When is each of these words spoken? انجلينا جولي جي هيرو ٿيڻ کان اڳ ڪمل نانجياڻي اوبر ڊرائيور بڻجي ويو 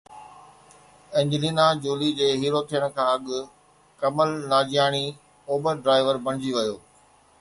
انجلينا 1.19 1.65
جولي 1.83 2.07
جي 2.21 2.27
هيرو 2.43 2.61
ٿيڻ 2.71 2.83
کان 2.95 3.07
اڳ 3.15 3.25
ڪمل 4.05 4.29
نانجياڻي 4.55 5.05
اوبر 5.49 5.75
ڊرائيور 5.85 6.15
بڻجي 6.27 6.51
ويو 6.57 6.75